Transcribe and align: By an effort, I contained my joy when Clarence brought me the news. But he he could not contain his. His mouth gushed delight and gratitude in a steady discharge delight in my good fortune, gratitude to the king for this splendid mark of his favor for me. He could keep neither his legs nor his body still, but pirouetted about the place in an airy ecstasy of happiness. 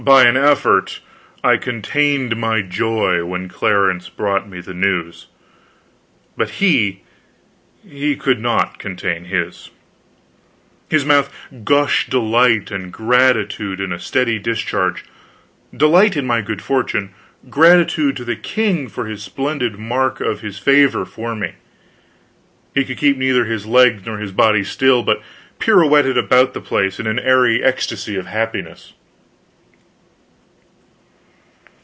By 0.03 0.23
an 0.25 0.35
effort, 0.35 0.99
I 1.43 1.57
contained 1.57 2.35
my 2.35 2.63
joy 2.63 3.23
when 3.23 3.47
Clarence 3.47 4.09
brought 4.09 4.49
me 4.49 4.59
the 4.59 4.73
news. 4.73 5.27
But 6.35 6.49
he 6.57 7.03
he 7.87 8.15
could 8.15 8.39
not 8.39 8.79
contain 8.79 9.25
his. 9.25 9.69
His 10.89 11.05
mouth 11.05 11.31
gushed 11.63 12.09
delight 12.09 12.71
and 12.71 12.91
gratitude 12.91 13.79
in 13.79 13.93
a 13.93 13.99
steady 13.99 14.39
discharge 14.39 15.05
delight 15.71 16.17
in 16.17 16.25
my 16.25 16.41
good 16.41 16.63
fortune, 16.63 17.13
gratitude 17.51 18.17
to 18.17 18.25
the 18.25 18.35
king 18.35 18.87
for 18.87 19.07
this 19.07 19.21
splendid 19.21 19.77
mark 19.77 20.19
of 20.19 20.41
his 20.41 20.57
favor 20.57 21.05
for 21.05 21.35
me. 21.35 21.53
He 22.73 22.85
could 22.85 22.97
keep 22.97 23.17
neither 23.17 23.45
his 23.45 23.67
legs 23.67 24.01
nor 24.03 24.17
his 24.17 24.31
body 24.31 24.63
still, 24.63 25.03
but 25.03 25.21
pirouetted 25.59 26.17
about 26.17 26.55
the 26.55 26.59
place 26.61 26.99
in 26.99 27.05
an 27.05 27.19
airy 27.19 27.63
ecstasy 27.63 28.15
of 28.15 28.25
happiness. 28.25 28.93